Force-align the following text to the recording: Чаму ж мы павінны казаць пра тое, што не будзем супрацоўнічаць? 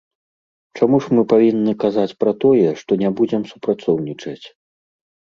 Чаму 0.79 0.97
ж 1.07 1.17
мы 1.17 1.21
павінны 1.33 1.75
казаць 1.83 2.17
пра 2.23 2.31
тое, 2.45 2.69
што 2.81 2.97
не 3.03 3.09
будзем 3.21 3.45
супрацоўнічаць? 3.51 4.45